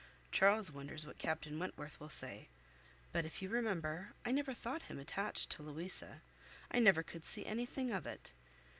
[0.31, 2.49] Charles wonders what Captain Wentworth will say;
[3.11, 6.23] but if you remember, I never thought him attached to Louisa;
[6.71, 8.33] I never could see anything of it.